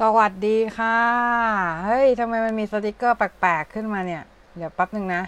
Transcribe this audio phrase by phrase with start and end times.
[0.00, 0.98] สวัสดีค่ะ
[1.84, 4.22] เฮ้ยทำไมมันมีสติกเกอร์แปลกๆขึ้นมาเนี่ย
[4.56, 5.22] เดี๋ยวแป๊บหนึ่งนะ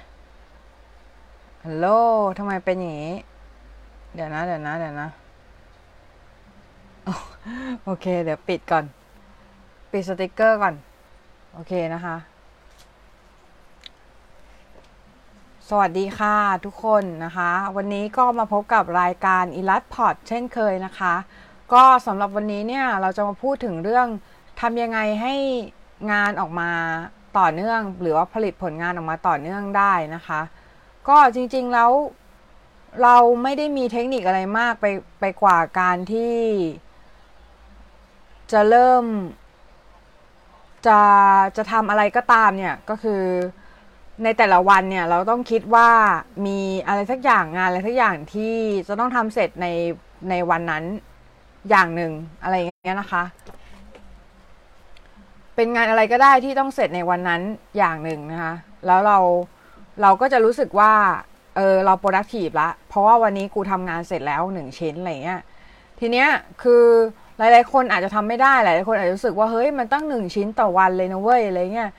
[1.64, 1.87] ฮัลโหล
[2.38, 3.16] ทำไมเป็นอย่างนี้
[4.14, 5.08] เดี๋ยวนะ เดี๋ยวนะ เดี๋ยวนะ
[7.85, 8.85] โอเค เดี๋ยวปิดก่อน
[9.93, 10.75] ปิดสติกเกอร์ก่อน
[11.55, 12.17] โอเคนะคะ
[15.69, 21.15] สวัสดีค่ะทุกคนนะคะ วันนี้ก็มาพบกับรายการ e l a s p o t เช่นเคยนะคะ
[21.73, 24.09] ก็สำหรับวันนี้เนี่ย เราจะมาพูดถึงเรื่อง
[24.61, 25.35] ทำยังไงให้
[26.13, 26.71] งานออกมา
[27.39, 30.40] ต่อเนื่อง หรือว่าผลิตผลงานออกมาต่อเนื่องได้นะคะ
[31.08, 31.90] ก็จริงๆแล้ว
[33.03, 34.86] เราไม่ได้มีเทคนิคอะไรมากไป
[35.20, 36.36] ไปกว่าการที่
[38.53, 39.05] จะเริ่ม
[40.86, 41.00] จะ
[41.56, 43.22] จะทำอะไรก็ตามเนี่ยก็คือ
[44.25, 45.91] ในแต่ละวันเนี่ยเราต้องคิดว่า
[46.47, 48.56] มีอะไรสักอย่างงานอะไรสักอย่างที่
[48.89, 49.66] จะต้องทำเสร็จใน
[50.30, 50.84] ในวันนั้น
[51.70, 53.22] อย่างหนึ่งอะไรอย่างเงี้ยนะคะ
[55.56, 57.42] เป็นงานอะไรก็ได้ที่ต้องเสร็จในวันนั้น
[57.77, 58.55] อย่างหนึ่งนะคะ
[58.86, 59.19] แล้วเรา
[60.02, 60.92] เราก็จะรู้สึกว่า
[61.56, 65.41] เออเรา productive ละ เพราะว่าวันนี้กูทำงานเสร็จแล้วหนึ่งชิ้นอะไรเงี้ย
[66.00, 66.28] ทีเนี้ย
[66.62, 66.84] คือ
[67.38, 71.91] หลายๆ คนอาจจะทำไม่ได้ หลายๆคนอาจจะรู้สึกว่าเฮ้ยมันตั้งหนึ่งชิ้นต่อวันเลยนะเว้ยอะไรเงี้ย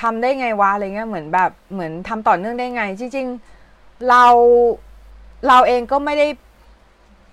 [0.00, 3.26] ทำได้ไงวะอะไรเงี้ยเหมือนแบบเหมือนทำต่อเนื่องได้ไง จริง
[3.66, 4.24] ๆ เรา
[5.48, 6.26] เราเองก็ไม่ได้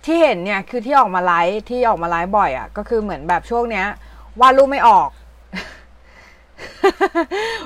[0.06, 3.86] ที่เห็นเนี่ยคือที่ออกมาไลฟ์ที่ออกมาไลฟ์บ่อยอะ่ะก็คือเหมือนแบบช่วงเนี้ย
[4.42, 5.10] วาดรูปไม่ออก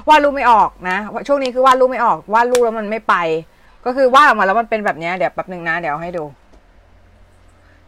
[0.09, 3.16] วาดรูปไม่ออกนะช่วงนี้คือวาดรูปไม่ออกวาดรูปแล้วมันไม่ไป
[3.86, 6.23] ก็คือวาดออกมาแล้วมันเป็นแบบนี้เดี๋ยวแป๊บหนึ่งนะเดี๋ยวให้ดู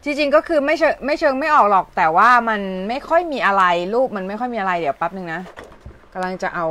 [0.04, 5.42] จริงๆก็คือไม่เชิงไม่เชิงไม่ออกหรอก แต่ว่ามันไม่ค่อยมีอะไรรูปมันไม่ค่อยมีอะไรเดี๋ยวแป๊บหนึ่งนะ
[6.12, 6.66] กำลังจะเอา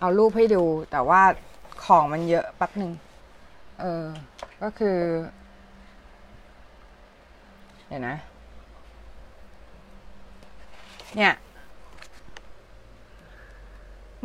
[0.00, 1.22] เอารูปให้ดู แต่ว่า
[1.84, 2.92] ของมันเยอะแป๊บหนึ่ง
[3.80, 4.04] เออ
[4.62, 4.98] ก็คือ
[7.88, 8.16] เดี๋ยวนะ
[11.16, 11.32] เนี่ย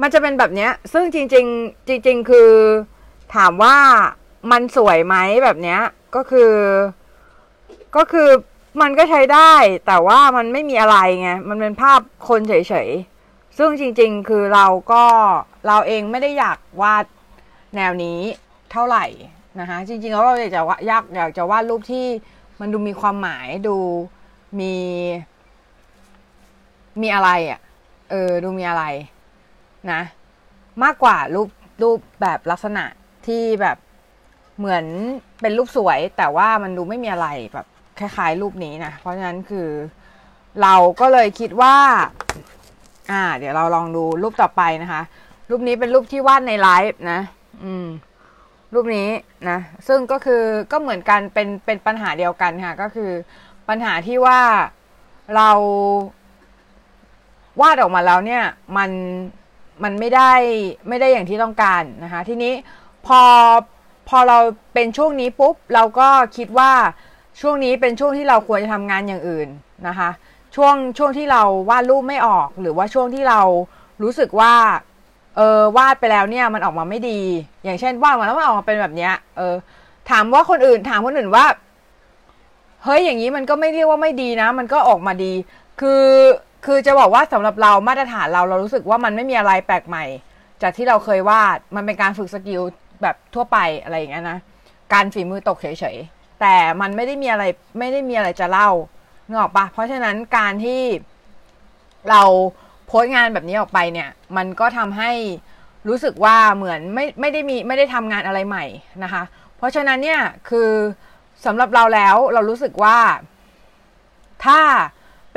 [0.01, 2.51] มันจะเป็นแบบเนี้ย ซึ่งจริง ๆ จริง ๆ คือ
[3.35, 3.77] ถามว่า
[4.51, 5.81] มันสวยไหมแบบเนี้ย
[6.15, 6.53] ก็คือ
[7.95, 8.29] ก็คือ
[8.81, 9.53] มันก็ใช้ได้
[9.87, 12.53] แต่ว่ามันไม่มีอะไรไง มันเป็นภาพคนเฉ
[12.87, 15.03] ยๆ ซึ่งจริง ๆ คือเราก็
[15.67, 17.05] เราเองไม่ได้อยากวาด
[17.75, 18.19] แนวนี้
[18.71, 19.05] เท่าไหร่
[19.59, 22.05] นะคะจริงๆแล้วเราอยากจะวาดอยากอยากจะวาดรูปที่
[22.59, 23.77] มันดูมีความหมายดู
[24.59, 24.73] มี
[27.01, 27.59] มีอะไรอะ่ะ
[28.09, 28.83] เออดูมีอะไร
[29.93, 30.01] นะ
[30.83, 31.49] มากกว่ารูป
[31.81, 32.85] รูปแบบลักษณะ
[33.27, 33.77] ที่แบบ
[34.57, 34.85] เหมือน
[35.41, 37.67] เป็นรูปสวย แต่ว่ามันดูไม่มีอะไรแบบ
[37.99, 39.69] คล้ายๆ รูปนี้นะ เพราะฉะนั้นคือ
[40.61, 41.75] เราก็เลยคิดว่า
[43.11, 45.01] อ่า เดี๋ยวเราลองดูรูปต่อไปนะคะ
[45.49, 47.19] รูปนี้เป็นรูปที่วาดในไลฟ์นะ
[47.63, 47.87] อืม
[48.73, 49.09] รูปนี้
[49.49, 53.11] นะ ซึ่งก็คือก็เหมือนกันเป็นเป็นปัญหาเดียวกันค่ะ ก็คือ
[53.69, 54.39] ปัญหาที่ว่า
[55.35, 55.49] เรา
[57.61, 58.43] วาดออกมาแล้วเนี่ย
[58.77, 58.89] มัน
[59.83, 60.31] มันไม่ได้
[60.87, 62.53] ไม่ได้อย่างที่ต้องการนะคะทีนี้
[63.07, 63.21] พอ
[64.09, 64.39] พอเรา
[64.73, 66.07] เป็นช่วงนี้ปุ๊บเราก็
[66.37, 66.71] คิดว่า
[67.41, 69.47] ช่วงนี้เป็นช่วงที่เราควรจะทำงานอย่างอื่น
[69.87, 70.09] นะคะ
[70.55, 73.41] ช่วงช่วงที่เราวาดรูปไม่ออก หรือว่าช่วงที่เรา
[74.03, 74.53] รู้สึกว่า
[75.35, 77.19] เออวาดไปแล้วเนี่ยมันออกมาไม่ดี
[77.63, 79.55] อย่างเช่นวาดมาแล้วมันออกมาเป็นแบบเนี้ยเออ
[80.09, 81.45] ถามว่าคนอื่นถามคนอื่นว่า
[82.83, 85.33] เฮ้ยอย่างนี้มันก็ไม่เรียกว่าไม่ดีนะ มันก็ออกมาดี
[85.79, 86.03] คือ
[86.67, 90.05] คือจะบอกว่าสำหรับเรามาตรฐานเราเรารู้สึกว่ามันไม่มีอะไรแปลกใหม่
[90.61, 92.61] จากที่เราเคยวาดมันเป็นการฝึกสกิล
[93.01, 94.39] แบบทั่วไปอะไรอย่างเงี้ยนะ
[94.93, 97.43] การฝีมือตกเฉยๆแต่มันไม่ได้มีอะไร
[97.79, 98.69] ไม่ได้มีอะไรจะเล่า
[99.27, 100.81] เงออกปะเพราะฉะนั้นการที่
[102.09, 102.21] เรา
[102.85, 105.11] โพสต์งานแบบนี้ออกไปเนี่ย มันก็ทำให้
[105.87, 108.65] รู้สึกว่าเหมือนไม่ไม่ได้มีไม่ได้ทำงานอะไรใหม่
[109.03, 109.23] นะคะ
[109.57, 110.69] เพราะฉะนั้นเนี่ยคือ
[111.45, 112.97] สำหรับเราแล้วเรารู้สึกว่า
[114.45, 114.59] ถ้า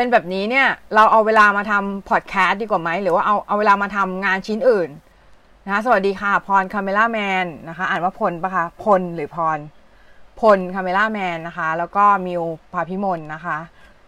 [0.00, 4.91] เป็นแบบนี้เนี่ยเราเอาเวลามาทำพอดแคสต์ดีกว่าไหมหรือว่าเอาเอาเวลามาทำงานชิ้นอื่น
[5.65, 9.59] นะคะสวัสดีค่ะพรคาเมล่าแมนนะคะอ่านว่าพลปะคะพลหรือพร
[10.41, 13.56] พลคาเมล่าแมนนะคะ แล้วก็มิวพาพิมลนะคะ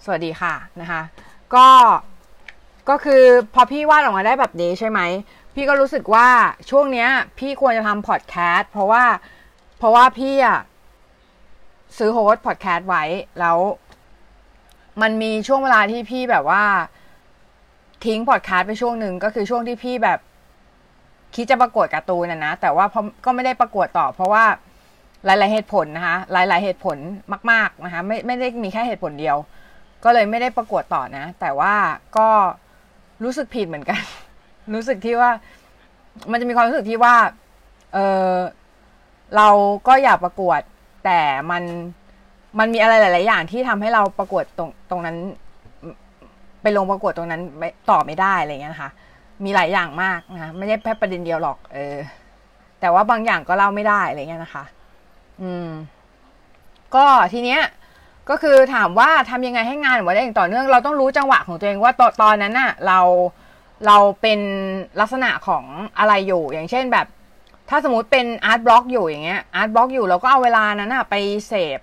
[0.04, 1.02] สวัสดีค่ะนะคะ
[1.54, 1.68] ก็
[2.88, 3.22] ก็คือ
[3.54, 5.00] พอพี่วาดออกมาได้แบบนี้ใช่ไหม
[5.54, 6.28] พี่ก็รู้สึกว่า
[6.70, 7.08] ช่วงเนี้ย
[7.38, 9.04] พี่ควรจะทำพอดแคสต์เพราะว่า
[9.78, 10.58] เพราะว่าพี่อะ
[11.98, 13.04] ซื้อโฮสต์พอดแคสต์ไว้
[13.40, 13.58] แล้ว
[15.00, 16.64] มันมีช่วงเวลาที่พี่แบบว่า
[18.04, 20.18] ทิ้งพอดแคสต์ไปช่วงหนึ่งก็คือช่วงที่พี่แบบ
[21.34, 22.86] คิดจะประกวดการ์ตูนนะนะแต่ว่า
[23.24, 24.44] ก็ไม่ได้ประกวดต่อ เพราะว่า
[25.24, 26.98] หลาย ๆ เหตุผลนะคะ หลาย ๆ เหตุผล
[27.50, 29.36] มาก ๆนะคะ ไม่ไม่ได้มีแค่เหตุผลเดียว
[30.04, 31.74] ก็เลยไม่ได้ประกวดต่อนะ แต่ว่า
[32.16, 32.28] ก็
[33.24, 34.00] รู้สึกผิดเหมือนกัน
[34.74, 35.30] รู้สึกที่ว่า
[36.30, 37.14] มันจะมีความรู้สึกที่ว่า
[37.92, 37.98] เอ
[38.32, 38.34] อ
[39.36, 39.48] เรา
[39.88, 40.60] ก็อยากประกวด
[41.04, 41.62] แต่มัน
[42.58, 45.16] มันมีอะไรหลาย ๆ อย่างที่ทำให้เราประกวดตรงตรงนั้น
[46.62, 48.90] ไปลงประกวดตรงนั้นไม่ต่อไม่ได้อะไรเงี้ยนะคะ
[49.44, 51.96] มีหลายอย่างมากนะไม่ใช่แค่ประเด็นเดียวหรอก เออ
[52.80, 54.64] แต่ว่าบางอย่างก็เล่าไม่ได้อะไรเงี้ยนะคะ
[55.42, 55.68] อืม
[56.94, 57.62] ก็ทีเนี้ย
[58.30, 63.00] ก็คือถามว่าทำยังไงให้งานออกมาได้อย่างต่อเนื่องเราต้องรู้จังหวะของตัวเองว่าตอนนั้นน่ะ เรา
[63.86, 64.40] เราเป็น
[65.00, 65.64] ลักษณะของ
[65.98, 67.06] อะไรอยู่อย่างเช่นแบบ
[67.68, 71.14] ถ้าสมมติเป็น art block อยู่อย่างเงี้ย art block อยู่เราก็เอาเวลานั้นน่ะไป
[71.48, 71.80] เสพ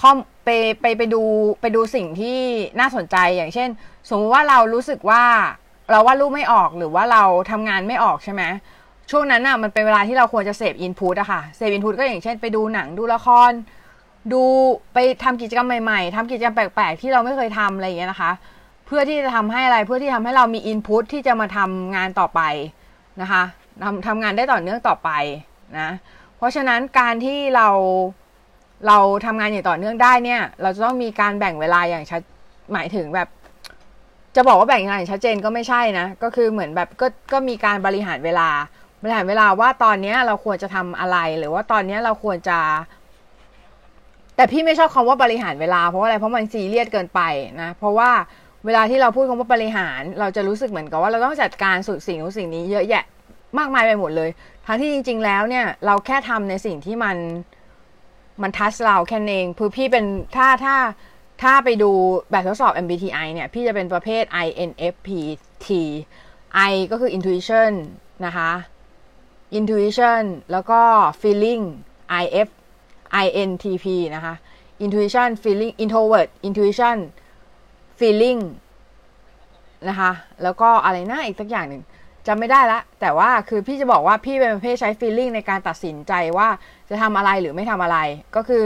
[0.00, 0.12] คอ
[0.44, 0.48] ไป
[0.80, 1.22] ไปไปดู
[1.60, 2.38] ไปดูสิ่งที่
[2.80, 3.68] น่าสนใจอย่างเช่น
[4.08, 5.22] สมมติว่าเรารู้สึกว่า
[5.90, 8.42] เราว่ารูปไม่ออกหรือว่าเราทำงานไม่ออกใช่ไหม
[9.10, 13.50] ช่วงนั้นน่ะมันเป็นเวลาที่เราควรจะเสพ input อะค่ะเสพ input ก็อย่างเช่น ไปดูหนังดูละคร
[14.32, 14.42] ดู
[14.94, 18.32] ไปทำกิจกรรมใหม่ๆทำกิจกรรมแปลกๆ ที่เราไม่เคยทำอะไรอย่างเงี้ยนะคะ
[18.86, 22.40] เพื่อที่จะทำให้อะไรเพื่อที่ทำให้เรามีอินพุตที่จะมาทำงานต่อไป
[23.20, 23.42] นะคะ
[23.84, 25.10] ทำทำงานได้ต่อเนื่องต่อไป
[25.78, 25.88] นะ
[26.36, 27.68] เพราะฉะนั้นการที่เรา
[28.86, 32.20] เราทำงานอย่างต่อเนื่องได้เนี่ย เราจะต้องมีการแบ่งเวลาอย่างชัด
[32.72, 33.28] หมายถึงแบบ
[34.36, 38.48] จะบอกว่าแบ่งงานอย่างชัดเจนก็ไม่ใช่นะก็คือเหมือนแบบก็ก็มีการบริหารเวลา
[39.02, 42.58] บริหารเวลาว่าตอนนี้เราควรจะทำอะไร หรือว่าตอนนี้เราควรจะ
[44.36, 47.20] แต่พี่ไม่ชอบคำว่าบริหารเวลาเพราะอะไรเพราะมันซีเรียสเกินไป
[47.62, 48.10] นะเพราะว่า
[48.66, 53.04] เวลาที่เราพูดคำว่าบริหาร เราจะรู้สึกเหมือนกับว่าเราต้องจัดการสุดสิ่งนู้นสิ่งนี้เยอะแยะ
[53.58, 54.30] มากมายไปหมดเลย
[54.66, 57.16] ทั้งที่จริง ๆ แล้วเนี่ย เราแค่ทำในสิ่งที่มัน
[58.42, 60.04] มันทัชเราแค่เองคือพี่เป็น
[60.36, 60.76] ถ้าถ้า
[61.42, 61.90] ถ้าไปดู
[62.30, 65.68] แบบทดสอบ MBTI เนี่ย พี่จะเป็นประเภท INFPT
[66.70, 67.72] I ก็คือ intuition
[68.26, 68.50] นะคะ
[69.58, 70.22] intuition
[70.52, 70.80] แล้วก็
[71.20, 71.64] feeling
[72.22, 72.48] IF
[73.24, 74.34] INTP นะคะ
[74.84, 76.96] intuition feeling introvert intuition
[77.98, 78.40] feeling
[79.88, 80.10] นะคะ
[80.42, 81.82] แล้วก็อะไรนะอีกสักอย่างหนึ่ง
[82.26, 86.48] จำไม่ได้ละ แต่ว่าคือพี่จะบอกว่าพี่เป็นประเภทใช้ feeling ในการตัดสินใจว่า
[86.88, 87.98] จะทำอะไรหรือไม่ทำอะไร
[88.36, 88.62] ก็คือ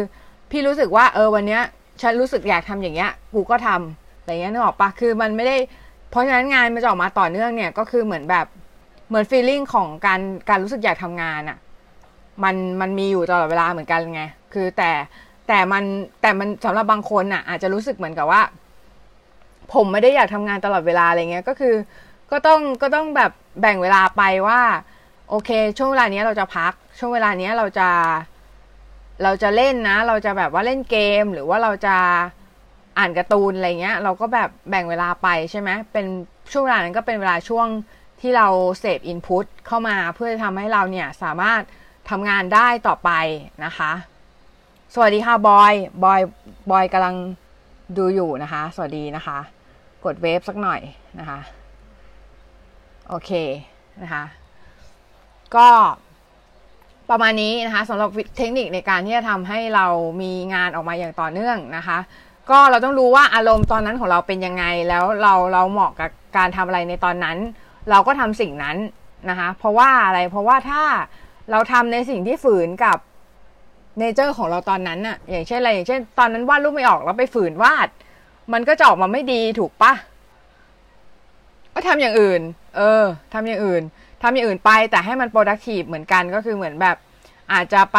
[0.51, 1.63] พี่รู้สึกว่าเออวันเนี้ย
[2.03, 5.57] ฉันรู้สึกอยากทำอย่างเงี้ยกูก็ทำอะไรเงี้ยนึกออกปะคือมันไม่ได้
[6.11, 8.47] เพราะฉะนั้นงานมันจะออกมาต่อเนื่องเนี่ยก็คือเหมือนแบบ
[9.09, 11.59] เหมือน feeling ของการการรู้สึกอยากทำงานอะ
[12.45, 14.23] มันมันมีอยู่ตลอดเวลาเหมือนกันไง
[14.55, 14.91] คือแต่
[15.49, 15.85] แต่มัน
[16.23, 18.43] แต่มันสำหรับบางคนอะอาจจะรู้สึกเหมือนกับว่า
[19.75, 21.75] ผมไม่ได้อยากทำงานตลอดเวลาอะไรเงี้ยก็คือ
[22.33, 24.61] ก็ต้องก็ต้องแบบแบ่งเวลาไปว่า
[25.31, 27.89] โอเค ช่วงเวลานี้เราจะพัก ช่วงเวลานี้เราจะ
[29.23, 31.97] เราจะเล่นนะ เราจะแบบว่าเล่นเกม หรือว่าเราจะ
[32.99, 36.07] อ่านการ์ตูนอะไรเงี้ย เราก็แบบแบ่งเวลาไปใช่ไหมเป็น
[36.53, 37.67] ช่วงเวลานั้นก็เป็นเวลาช่วง
[38.21, 38.49] ที่เรา
[38.81, 41.63] เสพอินพุตเข้ามาเพื่อทำให้เราเนี่ยสามารถ
[42.11, 43.11] ทำงานได้ต่อไป
[43.65, 43.93] นะคะ
[44.95, 45.75] สวัสดีค่ะบอย
[46.05, 46.21] บอย
[46.71, 47.17] บอยกำลัง
[47.99, 49.39] ดูอยู่นะคะ สวัสดีนะคะ
[50.05, 50.81] กดเวฟสักหน่อย
[51.19, 51.60] นะคะ
[53.11, 53.33] โอเค
[54.03, 54.25] นะคะ
[55.57, 55.69] ก็
[57.11, 59.87] ประมาณนี้นะคะสำหรับเทคนิคในการที่จะทำให้เรา
[60.23, 61.99] มีงานออกมาอย่างต่อเนื่องนะคะ
[62.51, 67.37] ก็เราต้องรู้ว่าอารมณ์ตอนนั้นของเราเป็นยังไง แล้วเราเราเหมาะกับการทำอะไรในตอนนั้น
[67.91, 68.77] เราก็ทำสิ่งนั้น
[69.31, 70.83] นะคะ เพราะว่าอะไรเพราะว่าถ้า
[71.51, 72.99] เราทำในสิ่งที่ฝืนกับ
[73.99, 77.89] เนเจอร์ของเราตอนนั้นอะอย่างเช่นอะไรอย่างเช่น ตอนนั้นวาดรูปไม่ออกแล้วไปฝืนวาด
[78.53, 79.93] มันก็จะออกมาไม่ดีถูกปะ
[81.75, 82.43] ก็ทำอย่างอื่น
[82.77, 83.83] เออทำอย่างอื่น
[84.23, 86.97] ทำอย่างอื่นไปแต่ให้มัน productive เหมือนกันก็คือเหมือนแบบ
[87.53, 87.99] อาจจะไป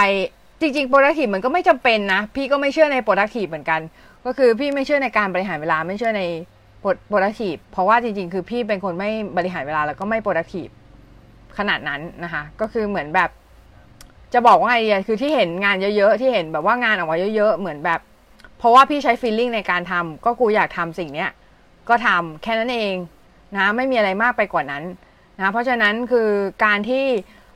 [0.62, 3.82] จริงๆ productive มันก็ไม่จำเป็นนะ พี่ก็ไม่เชื่อใน productive เหมือนกัน
[4.26, 6.24] ก็คือพี่ไม่เชื่อในการบริหารเวลาไม่เชื่อใน
[7.12, 10.72] productive เพราะว่าจริง ๆ คือพี่เป็นคนไม่บริหารเวลาแล้วก็ไม่ productive
[11.58, 13.30] ขนาดนั้นนะคะ ก็คือเหมือนแบบ
[14.34, 18.00] จะบอกว่าไงคือที่เห็นงานเยอะๆที่เห็นแบบว่างานออกมาเยอะๆเหมือนแบบ
[18.58, 21.30] เพราะว่าพี่ใช้ feeling ในการทำก็กูอยากทำสิ่งเนี้ย
[21.90, 22.96] ก็ทำแค่นั้นเอง
[23.55, 24.84] นะไม่มีอะไรมากไปกว่านั้น
[25.39, 26.29] นะเพราะฉะนั้นคือ
[26.65, 27.05] การที่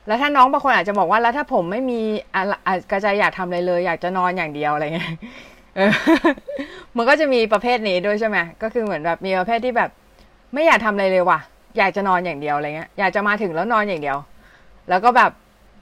[0.06, 2.00] แล้วถ้าน้องบางคนอาจจะบอกว่าแล้วถ้าผมไม่มี
[2.90, 5.12] กระจายอยากทำอะไรเลย อยากจะนอนอย่างเดียวอะไรเงี้ย
[6.96, 9.90] มันก็จะมีประเภทนี้ด้วยใช่ไหมก็คือเหมือนแบบมีประเภทที่แบบ
[10.54, 11.38] ไม่อยากทำอะไรเลยว่ะ
[11.78, 14.18] อยากจะนอนอย่างเดียวอะไรเงี้ยอยากจะมาถึงแล้วนอนอย่างเดียว
[14.88, 15.30] แล้วก็แบบ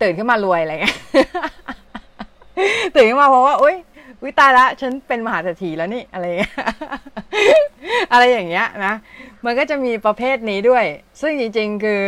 [0.03, 0.97] ตื่นขึ้นมารวยอะไรเงี้ย
[2.95, 3.77] ตื่นขึ้นมาเพราะว่าอุ้ย
[4.25, 6.55] วิตายละฉันเป็นมหาเศรษฐีแล้วนี่อะไรเงี้ย
[8.13, 8.95] อะไรอย่างเงี้ยนะ
[9.45, 10.85] มันก็จะมีประเภทนี้ด้วย
[11.21, 12.03] ซึ่งจริงๆคือ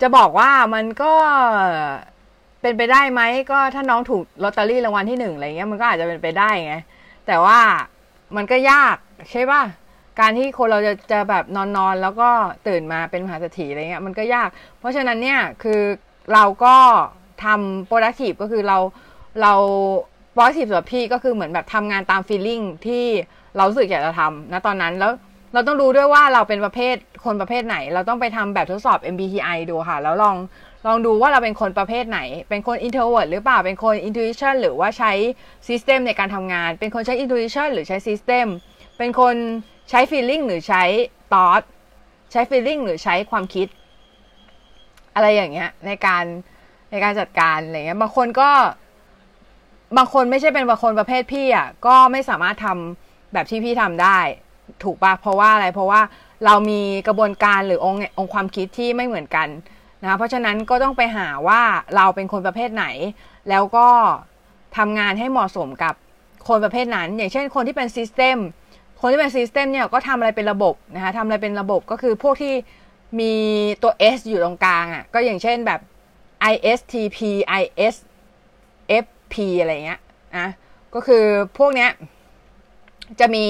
[0.00, 1.12] จะบอกว่ามันก็
[2.62, 3.20] เป็นไปได้ไหม
[3.50, 6.74] ก็ถ้าน้องถูกลอตเตอรี่รางวัลที่หนึ่งอะไรเงี้ยมันก็อาจจะเป็นไปได้ไง
[7.26, 7.58] แต่ว่า
[8.36, 8.96] มันก็ยาก
[9.30, 9.62] ใช่ป่ะ
[10.20, 12.30] การที่คนเราจะจะแบบนอนนอนแล้วก็
[12.68, 15.80] ตื่นมาเป็นมหาเศรษฐีอะไรเงี้ยมันก็ยาก เพราะฉะนั้นเนี่ยคือ
[16.32, 16.76] เราก็
[17.44, 18.78] ทำ productive ก็คือเรา
[19.42, 19.54] เรา
[20.38, 23.04] productive สำหรับพี่ก็คือเหมือนแบบทำงานตาม feeling ที่
[23.56, 25.12] เราสึกอยากจะทำนะตอนนั้นแล้ว
[25.54, 30.36] เราต้องรู้ด้วยว่าเราเป็นประเภทคนประเภทไหน เราต้องไปทำแบบทดสอบ MBTI ดูค่ะ แล้วลอง
[30.86, 35.12] ลองดูว่าเราเป็นคนประเภทไหน เป็นคน introvert หรือเปล่า เป็นคน intuition หรือว่าใช้
[35.68, 38.46] system ในการทำงาน เป็นคนใช้ intuition หรือใช้ system
[38.98, 39.34] เป็นคน
[39.90, 40.84] ใช้ feeling หรือใช้
[41.32, 41.62] thought
[42.32, 43.68] ใช้ feeling หรือใช้ความคิด
[45.14, 46.24] อะไรอย่างเงี้ยในการ
[46.90, 48.50] ในการจัดการอะไรเงี้ยบางคนก็
[49.96, 54.18] บางคนไม่ใช่เป็นบางคนประเภทพี่อะก็ไม่สามารถทำแบบที่พี่ทำได้
[54.82, 56.00] ถูกปะเพราะว่าอะไรเพราะว่า
[56.44, 59.48] เรามีกระบวนการหรือองค์องความคิดที่ไม่เหมือนกัน
[60.02, 61.62] นะเพราะฉะนั้นก็ต้องไปหาว่า
[61.96, 62.86] เราเป็นคนประเภทไหน
[63.48, 63.88] แล้วก็
[64.76, 65.94] ทำงานให้เหมาะสมกับ
[66.48, 68.36] คนประเภทนั้น อย่างเช่นคนที่เป็น system
[69.00, 72.54] คนที่เป็น system เนี่ยก็ทำอะไรเป็นระบบนะคะทำอะไรเป็นระบบก็คือพวกที่
[73.20, 73.32] มี
[73.82, 75.80] ตัว S อยู่ตรงกลางอะ่ะก็อย่างเช่นแบบ
[76.52, 77.18] ISTP
[79.32, 80.00] P อะไรเงี้ย
[80.36, 80.48] นะ
[80.94, 81.24] ก็คือ
[81.58, 81.90] พวกเนี้ย
[83.20, 83.46] จะมี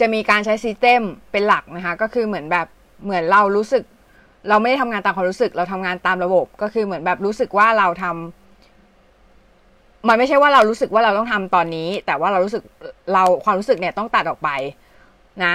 [0.00, 1.02] จะมีการใช้ system
[1.32, 2.66] เป็นหลักนะคะก็คือเหมือนแบบ
[3.04, 3.84] เหมือนเรารู้สึก
[4.48, 12.62] เราไม่ได้ทำงานตามความรู้สึก เราทำงานตามระบบ ก็คือเหมือนแบบรู้สึกว่าเราทำมันไม่ใช่ว่าเรารู้สึกว่าเราต้องทำตอนนี้ แต่ว่าเรารู้สึก
[13.12, 14.50] เราความรู้สึกเนี่ยต้องตัดออกไป
[15.44, 15.54] นะ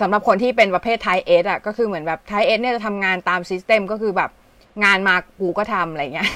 [0.00, 4.30] สำหรับคนที่เป็นประเภท type S อะก็คือเหมือนแบบ type S เนี่ยจะทำงานตาม system ก็คือแบบ
[4.84, 6.30] งานมากูก็ทำอะไรเงี้ย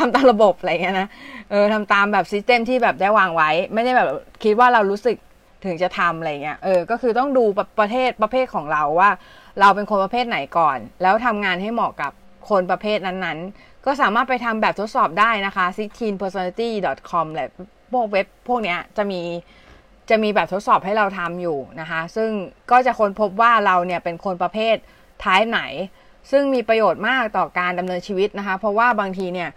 [0.00, 1.08] ทำตามระบบอะไรเงี้ยนะ
[1.50, 4.08] เออทำตามแบบ system ที่แบบได้วางไว้ ไม่ได้แบบ
[4.44, 5.16] คิดว่าเรารู้สึก
[5.64, 7.44] ถึงจะทำอะไรเงี้ยเออก็คือต้องดู
[7.78, 9.10] ประเภทประเภทของเราว่า
[9.60, 12.12] เราเป็นคนประเภทไหนก่อน แล้วทำงานให้เหมาะกับ
[12.50, 17.48] คนประเภทนั้นๆ ก็สามารถไปทำแบบทดสอบได้นะคะ 16personality.com แหละ
[17.92, 19.20] พวกเว็บพวกเนี้ยจะมี
[20.10, 22.30] จะมีแบบทดสอบให้เราทำอยู่นะคะ ซึ่ง
[22.70, 24.76] ก็จะค้นพบว่าเราเนี่ยเป็นคนประเภท
[25.24, 25.60] ท้ายไหน
[26.30, 29.48] ซึ่งมีประโยชน์มากต่อการดำเนินชีวิตนะคะ เพราะว่าบางทีเนี่ย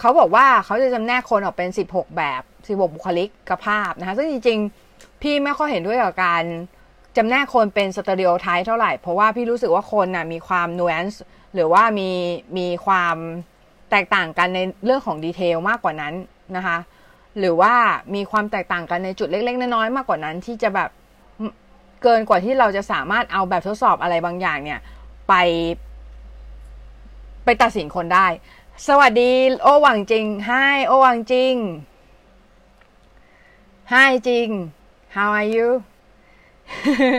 [0.00, 6.44] เขาบอกว่าเขาจะจำแนกคนออกเป็น 16 แบบ 16 บุคลิกภาพนะคะ ซึ่งจริงๆ พี่ไม่ค่อยเห็นด้วยกับการ
[7.16, 11.22] จำแนกคนเป็น stereotype เท่าไหร่ เพราะว่าพี่รู้สึกว่าคนนะ่ะมีความ nuance
[11.54, 12.10] หรือว่ามี
[12.58, 13.16] มีความ
[13.90, 16.14] แตกต่างกันในเรื่องของ detail มากกว่านั้น
[16.56, 16.78] นะคะ
[17.38, 17.74] หรือว่า
[18.14, 20.90] มีความแตกต่างกันในจุดเล็ก ๆ น้อยๆมากกว่านั้น ที่จะแบบ
[22.02, 24.80] เกินกว่าที่เราจะสามารถเอาแบบทดสอบอะไรบางอย่างเนี่ย
[25.28, 25.34] ไป
[27.44, 28.26] ไปตัดสินคนได้
[28.87, 29.33] สวัสดี
[29.63, 31.55] โอหวังจริง Hi โอหวังจริง
[33.91, 34.47] Hi จริง
[35.15, 35.67] How are you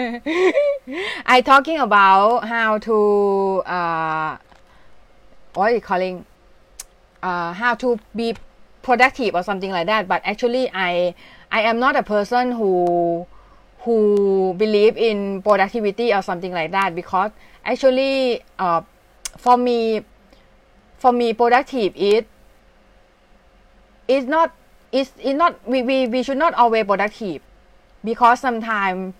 [1.35, 2.97] I talking about how to
[3.76, 4.37] uh,
[5.54, 6.16] what you calling
[7.23, 8.35] uh, how to be
[8.83, 11.14] productive or something like that but actually I
[11.50, 13.26] I am not a person who
[13.85, 17.31] who believe in productivity or something like that because
[17.64, 18.81] actually uh,
[19.38, 20.04] for me
[21.01, 22.24] for me productive is
[24.15, 24.48] is not
[24.91, 27.41] is is not we, we we should not always productive
[28.03, 29.13] because sometimes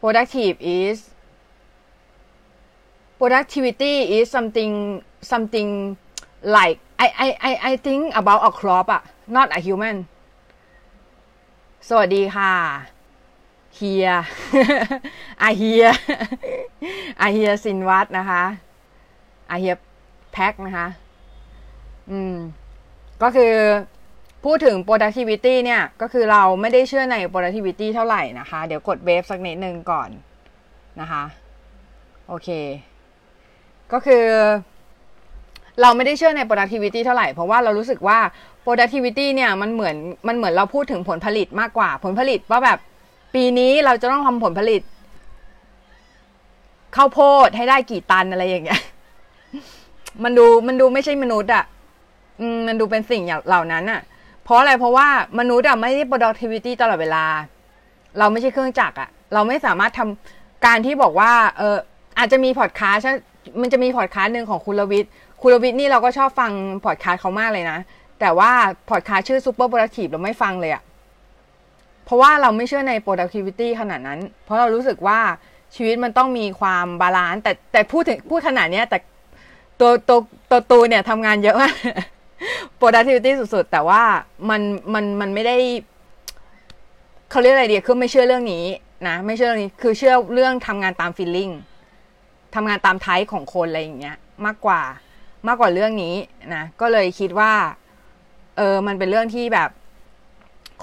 [0.00, 1.10] productive is
[3.18, 5.02] productivity is something
[5.32, 5.96] something
[6.42, 9.02] like I I I I think about a crop อะ
[9.36, 9.96] not a human
[11.88, 12.52] สวัสดีค่ะ
[13.76, 14.08] เฮีย
[15.42, 15.84] อาเฮีย
[17.20, 18.42] อาเฮียสินวัตนะคะ
[19.50, 19.74] อาเฮีย
[20.32, 20.86] แพ็คนะคะ
[22.10, 22.36] อืม
[23.22, 23.52] ก็คือ
[24.44, 30.08] พูดถึง productivity เนี่ย ก็คือเราไม่ได้เชื่อใน productivity เท่าไหร่นะคะ เดี๋ยวกดเวฟสักนิดนึงก่อน
[31.00, 31.22] นะคะ
[32.28, 32.48] โอเค
[33.92, 34.24] ก็คือ
[35.80, 38.18] เราไม่ได้เชื่อใน productivity เท่าไหร่ เพราะว่าเรารู้สึกว่า
[38.64, 39.96] productivity เนี่ยมันเหมือน
[40.28, 42.78] มันเหมือนเราพูดถึงผลผลิตมากกว่า ผลผลิตว่าแบบ
[43.34, 44.82] ปีนี้เราจะต้องทำผลผลิต
[46.96, 48.82] ข้าวโพดให้ได้กี่ตันอะไรอย่างเงี้ย
[50.24, 51.64] มันดูมันดูไม่ใช่มนุษย์อะ
[52.66, 54.00] มันดูเป็นสิ่งอย่างเหล่านั้นอะ
[54.44, 55.06] เพราะอะไรเพราะว่า
[55.38, 57.24] มนุษย์อะไม่ได้ productivity ตลอดเวลา
[58.18, 61.76] เราไม่ใช่เครื่องจักรอะเราไม่สามารถทำการที่บอกว่า เออ
[62.18, 63.06] อาจจะมีพอดคาสต์
[63.60, 66.52] มันจะมีพอดคาสต์หนึ่งของคุณลวิทย์คุณลวิทย์นี่เราก็ชอบฟัง
[66.84, 67.78] พอดคาสต์เขามากเลยนะ
[68.20, 68.50] แต่ว่า
[68.90, 70.82] พอดคาสต์ชื่อ super productive เราไม่ฟังเลยอะ
[72.04, 75.20] เพราะว่าเราไม่เชื่อใน productivity ขนาดนั้น เพราะเรารู้สึกว่า
[75.74, 78.98] ชีวิตมันต้องมีความ balance แต่แต่พูดถึงพูดขนาดนี้แต่
[79.80, 80.18] ตัวตัว
[80.50, 81.74] ตัวตูเนี่ยทำงานเยอะมาก
[82.80, 84.02] productivity สุดๆ แต่ว่า
[84.50, 84.60] มัน
[84.94, 85.56] มันมันไม่ได้
[87.30, 88.64] เขาเรียกอะไรดีคือไม่เชื่อเรื่องนี้
[89.08, 91.52] นะไม่เชื่อเรื่องนี้คือเชื่อเรื่องทำงานตาม feeling
[92.54, 94.16] ทำงานตาม type ของคนอะไรอย่างเงี้ย
[94.46, 94.82] มากกว่า
[95.48, 96.14] มากกว่าเรื่องนี้
[96.54, 97.52] นะก็เลยคิดว่า
[98.56, 99.70] เออมันเป็นเรื่องที่แบบ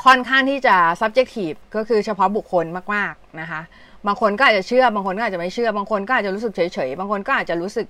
[0.03, 3.61] ค่อนข้างที่จะ subjective ก็คือเฉพาะบุคคลมากๆนะคะ
[4.07, 7.87] บางคนก็อาจจะเชื่อบางคนก็อาจจะไม่เชื่อบางคนก็อาจจะรู้สึกเฉยๆบางคนก็อาจจะรู้สึก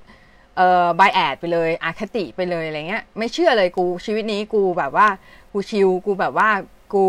[0.58, 5.08] เอ่อ bias ไปเลยอคติไปเลยอะไรเงี้ยไม่เชื่อเลยกูชีวิตนี้กูแบบว่า
[5.54, 6.50] กู chill กูแบบว่า
[6.94, 7.06] กู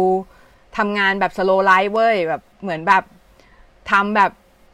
[0.77, 3.05] ทำงานแบบ slow life เว้ยแบบเหมือนแบบ
[3.91, 4.31] ทำแบบ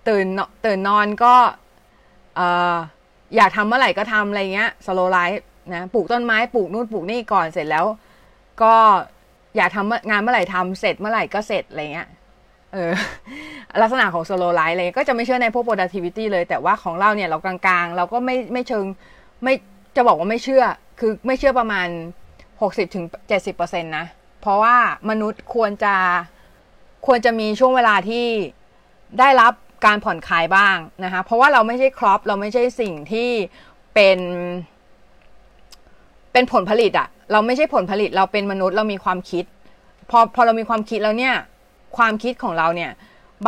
[0.09, 0.27] ตื่น
[0.65, 1.35] ตื่นนอนก็
[2.37, 2.75] เอ่อ
[3.37, 7.87] อยากทำเมื่อไหร่ก็ทำอะไรเงี้ยสโลไลฟ์นะปลูกต้นไม้ปลูกนู่นปลูกนี่ก่อนเสร็จแล้ว
[8.63, 8.75] ก็
[9.57, 12.09] อยากทำงานเมื่อไหร่ทำเสร็จเมื่อไหร่ก็เสร็จอะไรเงี้ย
[12.73, 12.93] เออ
[13.83, 18.85] ลักษณะของ slow life เลยก็จะไม่เชื่อในพวก productivity เลย แต่ว่าของเราเนี่ยเรากลางๆ เราก็ไม่ไม่เชิง
[19.43, 19.55] ไม่
[19.97, 20.65] จะบอกว่าไม่เชื่อ
[21.01, 21.89] คือไม่เชื่อประมาณ
[22.61, 24.07] 60-70%นะ
[24.41, 24.77] เพราะว่า
[25.11, 25.95] มนุษย์ควรจะ
[27.07, 28.27] ควรจะมีช่วงเวลาที่
[29.19, 29.53] ได้รับ
[29.87, 33.31] การผ่อนคลายบ้างนะคะ เพราะว่าเราไม่ใช่ครอปเราไม่ใช่สิ่งที่
[33.95, 34.19] เป็น
[36.33, 39.45] เป็นผลผลิตอะเราไม่ใช่ผลผลิตเราเป็นมนุษย์เรามีความคิด
[40.11, 41.35] พอพอเรามีความคิดแล้วเนี่ย
[41.97, 42.91] ความคิดของเราเนี่ย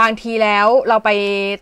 [0.00, 1.10] บางทีแล้วเราไป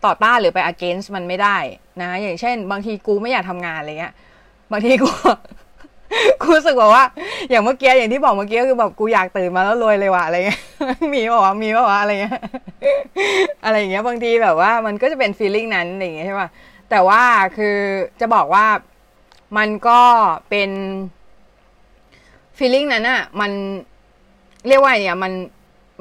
[0.04, 1.56] ต่อต้านหรือไป against มันไม่ได้
[2.02, 4.14] นะ อย่างเช่น บางทีกูไม่อยากทำงานอะไรเงี้ย
[4.72, 5.08] บางทีกู
[6.40, 7.04] กูรู้สึกแบบว่า
[7.50, 10.60] อย่างเมื่อกี้อย่างที่บอกเมื่อกี้คือแบบกูอยากตื่นมาแล้วรวยเลยว่ะอะไรเงี้ย
[11.12, 12.40] มีบอกว่ามีบอกว่าอะไรเงี้ย
[13.64, 16.48] อะไรอย่างเงี้ยบางทีแบบว่ามันก็จะเป็น feeling นั้นอะไรเงี้ยใช่ป่ะ
[16.90, 17.22] แต่ว่า
[17.56, 17.76] คือ
[18.20, 18.66] จะบอกว่า
[19.56, 20.00] มันก็
[20.50, 20.70] เป็น
[22.58, 23.50] feeling นั้นอะมัน
[24.66, 25.32] เรียกว่าเนี่ยมัน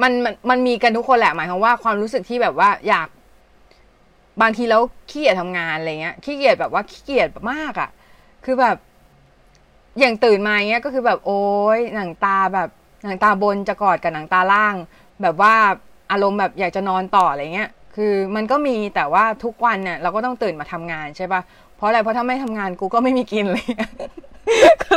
[0.01, 3.07] มันมันมันมีกันทุกคนแหละหมายความว่าความรู้สึกที่แบบว่าอยาก
[4.41, 7.89] บางทีแล้วขี้เกียจทำงานอะไรเงี้ยขี้เกียจแบบว่าขี้เกียจมากอะ
[8.45, 8.77] คือแบบ
[9.99, 11.43] อย่างตื่นมาเงี้ยก็คือแบบโอ้
[11.77, 12.69] ยหนังตาแบบ
[13.03, 14.75] หนังตาบนจะกอดกับหนังตาล่าง
[15.21, 15.53] แบบว่า
[16.11, 21.41] อารมณ์แบบอยากจะนอนต่ออะไรเงี้ยคือมันก็มีแต่ว่าทุกวันเนี่ยเราก็ต้องตื่นมาทำงานใช่ปะ
[21.75, 23.65] เพราะอะไรเพราะถ้าไม่ทำงานกูก็ไม่มีกินเลย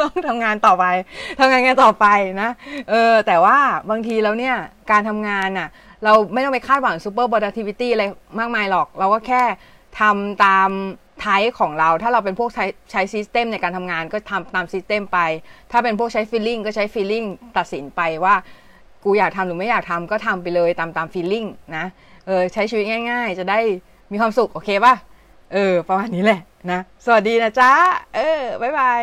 [0.04, 0.84] ต้องทำงานต่อไป
[1.38, 2.06] ทำงานกันต่อไป
[2.42, 2.50] นะ
[2.90, 3.58] เออ แต่ว่า
[3.90, 4.56] บางทีแล้วเนี่ย
[4.90, 5.68] การทำงานน่ะ
[6.04, 8.04] เราไม่ต้องไปคาดหวัง super productivity อะไร
[8.38, 9.42] มากมายหรอก เราก็แค่
[10.00, 10.70] ทำตาม
[11.20, 15.18] type ของเรา ถ้าเราเป็นพวกใช้ใช้ system ในการทำงานก็ทำตาม system ไป
[15.70, 18.34] ถ้าเป็นพวกใช้ feeling ก็ใช้ feeling ตัดสินไปว่า
[19.04, 21.84] กูอยากทำหรือไม่อยากทำก็ทำไปเลยตามตาม feeling นะ
[22.26, 23.58] เออ ใช้ชีวิตง่าย ๆ จะได้
[24.10, 24.94] มีความสุข โอเคป่ะ
[25.52, 27.72] เออ ประมาณนี้แหละนะ สวัสดีนะจ๊ะ
[28.16, 29.00] เออ บ๊ายบาย